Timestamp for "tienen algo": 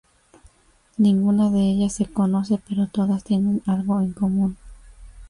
3.23-4.01